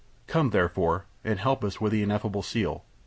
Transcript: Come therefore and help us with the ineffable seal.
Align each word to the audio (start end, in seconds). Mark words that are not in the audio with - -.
Come 0.25 0.49
therefore 0.49 1.05
and 1.23 1.37
help 1.37 1.63
us 1.63 1.79
with 1.79 1.91
the 1.91 2.01
ineffable 2.01 2.41
seal. 2.41 2.85